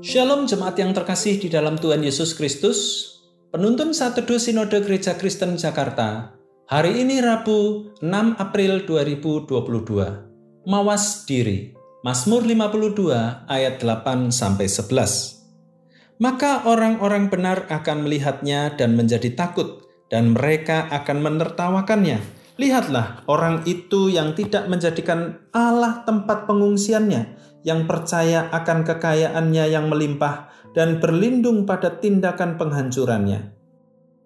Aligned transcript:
Shalom 0.00 0.48
jemaat 0.48 0.80
yang 0.80 0.96
terkasih 0.96 1.36
di 1.36 1.52
dalam 1.52 1.76
Tuhan 1.76 2.00
Yesus 2.00 2.32
Kristus. 2.32 3.04
Penuntun 3.52 3.92
Satu 3.92 4.24
Teduh 4.24 4.40
Sinode 4.40 4.80
Gereja 4.80 5.12
Kristen 5.12 5.60
Jakarta. 5.60 6.32
Hari 6.72 7.04
ini 7.04 7.20
Rabu 7.20 7.92
6 8.00 8.40
April 8.40 8.88
2022. 8.88 10.64
Mawas 10.64 11.28
diri. 11.28 11.76
Mazmur 12.00 12.48
52 12.48 13.44
ayat 13.44 13.76
8 13.76 14.32
sampai 14.32 14.72
11. 14.72 16.16
Maka 16.16 16.64
orang-orang 16.64 17.28
benar 17.28 17.68
akan 17.68 18.08
melihatnya 18.08 18.72
dan 18.80 18.96
menjadi 18.96 19.36
takut 19.36 19.84
dan 20.08 20.32
mereka 20.32 20.88
akan 20.96 21.20
menertawakannya. 21.20 22.40
Lihatlah 22.56 23.28
orang 23.28 23.68
itu 23.68 24.08
yang 24.08 24.32
tidak 24.32 24.64
menjadikan 24.64 25.44
Allah 25.52 26.08
tempat 26.08 26.48
pengungsiannya 26.48 27.49
yang 27.66 27.84
percaya 27.84 28.48
akan 28.52 28.84
kekayaannya 28.84 29.64
yang 29.68 29.92
melimpah 29.92 30.48
dan 30.72 31.02
berlindung 31.02 31.66
pada 31.66 31.98
tindakan 31.98 32.56
penghancurannya. 32.56 33.52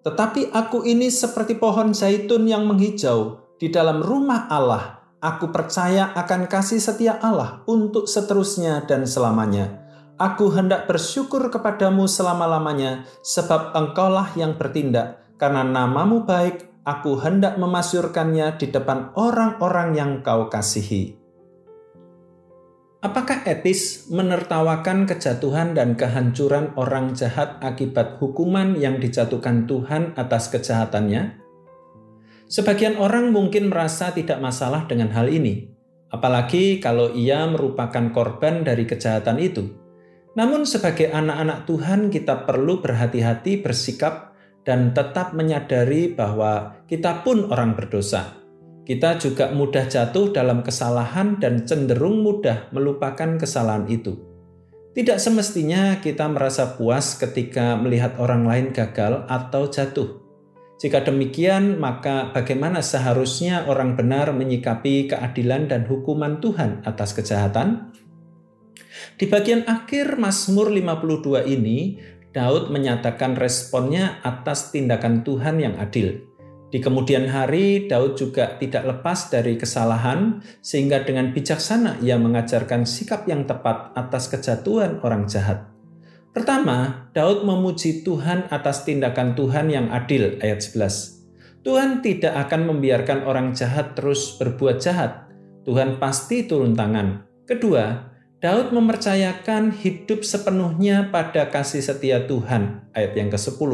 Tetapi 0.05 0.53
aku 0.53 0.85
ini 0.85 1.09
seperti 1.09 1.57
pohon 1.57 1.91
zaitun 1.97 2.45
yang 2.45 2.69
menghijau 2.69 3.41
di 3.57 3.73
dalam 3.73 4.05
rumah 4.05 4.45
Allah. 4.47 5.01
Aku 5.17 5.49
percaya 5.49 6.13
akan 6.13 6.45
kasih 6.45 6.77
setia 6.77 7.17
Allah 7.17 7.65
untuk 7.65 8.05
seterusnya 8.05 8.85
dan 8.85 9.09
selamanya. 9.09 9.81
Aku 10.21 10.53
hendak 10.53 10.85
bersyukur 10.85 11.49
kepadamu 11.49 12.05
selama-lamanya, 12.05 13.09
sebab 13.25 13.73
engkaulah 13.73 14.31
yang 14.37 14.55
bertindak, 14.55 15.25
karena 15.41 15.65
namamu 15.65 16.23
baik, 16.23 16.69
aku 16.85 17.17
hendak 17.19 17.57
memasyurkannya 17.57 18.55
di 18.55 18.69
depan 18.69 19.11
orang-orang 19.17 19.97
yang 19.97 20.11
kau 20.21 20.47
kasihi. 20.47 21.24
Apakah 23.05 23.45
etis 23.45 24.09
menertawakan 24.09 25.05
kejatuhan 25.05 25.77
dan 25.77 25.93
kehancuran 25.93 26.73
orang 26.73 27.13
jahat 27.13 27.61
akibat 27.61 28.17
hukuman 28.17 28.73
yang 28.81 28.97
dijatuhkan 28.97 29.69
Tuhan 29.69 30.17
atas 30.17 30.49
kejahatannya? 30.49 31.37
Sebagian 32.49 32.97
orang 32.97 33.29
mungkin 33.29 33.69
merasa 33.69 34.09
tidak 34.09 34.41
masalah 34.41 34.89
dengan 34.89 35.13
hal 35.13 35.29
ini, 35.29 35.69
apalagi 36.09 36.81
kalau 36.81 37.13
ia 37.13 37.45
merupakan 37.45 38.09
korban 38.09 38.65
dari 38.65 38.89
kejahatan 38.89 39.37
itu. 39.37 39.69
Namun, 40.33 40.65
sebagai 40.65 41.13
anak-anak 41.13 41.69
Tuhan, 41.69 42.09
kita 42.09 42.49
perlu 42.49 42.81
berhati-hati 42.81 43.61
bersikap 43.61 44.33
dan 44.65 44.97
tetap 44.97 45.37
menyadari 45.37 46.09
bahwa 46.09 46.81
kita 46.89 47.21
pun 47.21 47.53
orang 47.53 47.77
berdosa 47.77 48.44
kita 48.85 49.17
juga 49.17 49.49
mudah 49.49 49.89
jatuh 49.89 50.29
dalam 50.29 50.61
kesalahan 50.61 51.41
dan 51.41 51.65
cenderung 51.65 52.21
mudah 52.21 52.69
melupakan 52.69 53.33
kesalahan 53.41 53.89
itu. 53.89 54.13
Tidak 54.93 55.17
semestinya 55.17 55.99
kita 55.99 56.29
merasa 56.29 56.77
puas 56.77 57.17
ketika 57.17 57.75
melihat 57.75 58.15
orang 58.21 58.45
lain 58.45 58.71
gagal 58.71 59.25
atau 59.27 59.67
jatuh. 59.67 60.21
Jika 60.79 61.01
demikian, 61.01 61.81
maka 61.81 62.29
bagaimana 62.29 62.85
seharusnya 62.85 63.65
orang 63.65 63.97
benar 63.97 64.31
menyikapi 64.31 65.09
keadilan 65.09 65.65
dan 65.65 65.89
hukuman 65.89 66.37
Tuhan 66.37 66.85
atas 66.85 67.17
kejahatan? 67.17 67.89
Di 69.17 69.25
bagian 69.25 69.65
akhir 69.65 70.15
Mazmur 70.21 70.69
52 70.69 71.47
ini, 71.47 71.99
Daud 72.35 72.69
menyatakan 72.69 73.33
responnya 73.33 74.19
atas 74.21 74.69
tindakan 74.75 75.23
Tuhan 75.25 75.63
yang 75.63 75.75
adil. 75.79 76.34
Di 76.73 76.81
kemudian 76.81 77.29
hari, 77.29 77.85
Daud 77.85 78.17
juga 78.17 78.57
tidak 78.57 78.83
lepas 78.83 79.29
dari 79.29 79.55
kesalahan, 79.55 80.41
sehingga 80.59 81.05
dengan 81.05 81.29
bijaksana 81.31 82.01
ia 82.01 82.17
mengajarkan 82.17 82.83
sikap 82.83 83.29
yang 83.29 83.45
tepat 83.45 83.93
atas 83.93 84.27
kejatuhan 84.33 84.99
orang 85.05 85.29
jahat. 85.29 85.69
Pertama, 86.35 87.07
Daud 87.15 87.47
memuji 87.47 88.03
Tuhan 88.03 88.51
atas 88.51 88.83
tindakan 88.83 89.39
Tuhan 89.39 89.71
yang 89.71 89.87
adil, 89.87 90.35
ayat 90.43 90.59
11. 90.59 91.63
Tuhan 91.63 92.03
tidak 92.03 92.35
akan 92.49 92.75
membiarkan 92.75 93.23
orang 93.23 93.55
jahat 93.55 93.95
terus 93.95 94.35
berbuat 94.35 94.83
jahat. 94.83 95.31
Tuhan 95.63 95.97
pasti 95.97 96.45
turun 96.45 96.75
tangan. 96.75 97.23
Kedua, 97.47 98.13
Daud 98.43 98.75
mempercayakan 98.75 99.73
hidup 99.73 100.21
sepenuhnya 100.21 101.09
pada 101.09 101.49
kasih 101.49 101.81
setia 101.81 102.27
Tuhan, 102.27 102.91
ayat 102.93 103.17
yang 103.17 103.31
ke-10. 103.31 103.71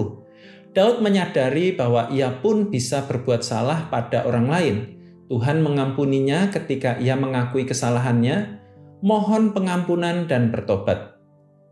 Daud 0.72 1.04
menyadari 1.04 1.76
bahwa 1.76 2.08
ia 2.08 2.32
pun 2.40 2.72
bisa 2.72 3.04
berbuat 3.04 3.44
salah 3.44 3.92
pada 3.92 4.24
orang 4.24 4.48
lain. 4.48 4.76
Tuhan 5.28 5.59
mengampuninya 5.59 6.48
ketika 6.48 6.96
ia 6.96 7.20
mengakui 7.20 7.68
kesalahannya, 7.68 8.59
mohon 9.04 9.52
pengampunan 9.52 10.32
dan 10.32 10.48
bertobat. 10.48 11.20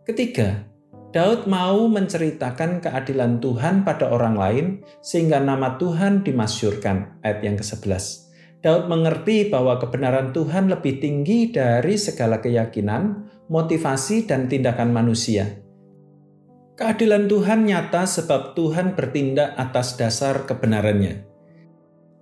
Ketiga, 0.03 0.67
Daud 1.15 1.47
mau 1.47 1.87
menceritakan 1.87 2.83
keadilan 2.83 3.39
Tuhan 3.39 3.87
pada 3.87 4.11
orang 4.11 4.35
lain 4.35 4.65
sehingga 4.99 5.39
nama 5.39 5.79
Tuhan 5.79 6.27
dimasyurkan. 6.27 7.23
Ayat 7.23 7.39
yang 7.39 7.55
ke-11. 7.55 8.27
Daud 8.59 8.91
mengerti 8.91 9.47
bahwa 9.47 9.79
kebenaran 9.79 10.35
Tuhan 10.35 10.67
lebih 10.67 10.99
tinggi 10.99 11.55
dari 11.55 11.95
segala 11.95 12.43
keyakinan, 12.43 13.31
motivasi, 13.47 14.27
dan 14.27 14.51
tindakan 14.51 14.91
manusia. 14.91 15.63
Keadilan 16.79 17.27
Tuhan 17.27 17.67
nyata 17.67 18.07
sebab 18.07 18.55
Tuhan 18.55 18.95
bertindak 18.95 19.51
atas 19.59 19.99
dasar 19.99 20.47
kebenarannya. 20.47 21.27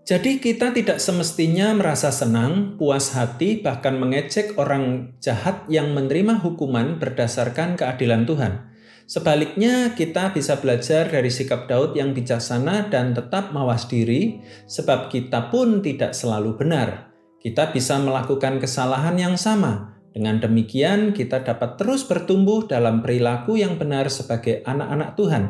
Jadi 0.02 0.42
kita 0.42 0.74
tidak 0.74 0.98
semestinya 0.98 1.78
merasa 1.78 2.10
senang, 2.10 2.74
puas 2.74 3.14
hati, 3.14 3.62
bahkan 3.62 4.02
mengecek 4.02 4.58
orang 4.58 5.14
jahat 5.22 5.62
yang 5.70 5.94
menerima 5.94 6.42
hukuman 6.42 6.98
berdasarkan 6.98 7.78
keadilan 7.78 8.26
Tuhan. 8.26 8.66
Sebaliknya, 9.06 9.94
kita 9.94 10.34
bisa 10.34 10.58
belajar 10.58 11.06
dari 11.06 11.30
sikap 11.30 11.70
Daud 11.70 11.94
yang 11.94 12.18
bijaksana 12.18 12.90
dan 12.90 13.14
tetap 13.14 13.54
mawas 13.54 13.86
diri, 13.86 14.42
sebab 14.66 15.14
kita 15.14 15.54
pun 15.54 15.86
tidak 15.86 16.18
selalu 16.18 16.58
benar. 16.58 17.14
Kita 17.38 17.70
bisa 17.70 18.02
melakukan 18.02 18.58
kesalahan 18.58 19.22
yang 19.22 19.36
sama, 19.38 19.97
dengan 20.18 20.42
demikian, 20.42 21.14
kita 21.14 21.46
dapat 21.46 21.78
terus 21.78 22.02
bertumbuh 22.02 22.66
dalam 22.66 23.06
perilaku 23.06 23.54
yang 23.54 23.78
benar 23.78 24.10
sebagai 24.10 24.66
anak-anak 24.66 25.14
Tuhan. 25.14 25.44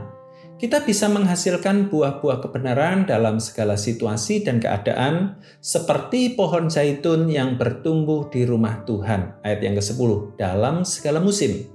Kita 0.60 0.84
bisa 0.84 1.08
menghasilkan 1.08 1.88
buah-buah 1.88 2.44
kebenaran 2.44 3.08
dalam 3.08 3.40
segala 3.40 3.80
situasi 3.80 4.44
dan 4.44 4.60
keadaan, 4.60 5.40
seperti 5.64 6.36
pohon 6.36 6.68
zaitun 6.68 7.32
yang 7.32 7.56
bertumbuh 7.56 8.28
di 8.28 8.44
rumah 8.44 8.84
Tuhan. 8.84 9.40
Ayat 9.40 9.64
yang 9.64 9.80
ke-10, 9.80 10.36
dalam 10.36 10.84
segala 10.84 11.24
musim. 11.24 11.72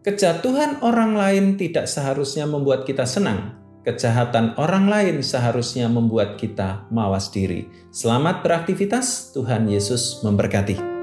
Kejatuhan 0.00 0.80
orang 0.80 1.20
lain 1.20 1.60
tidak 1.60 1.92
seharusnya 1.92 2.48
membuat 2.48 2.88
kita 2.88 3.04
senang. 3.04 3.60
Kejahatan 3.84 4.56
orang 4.56 4.88
lain 4.88 5.20
seharusnya 5.20 5.92
membuat 5.92 6.40
kita 6.40 6.88
mawas 6.88 7.28
diri. 7.28 7.68
Selamat 7.92 8.40
beraktivitas, 8.40 9.36
Tuhan 9.36 9.68
Yesus 9.68 10.24
memberkati. 10.24 10.93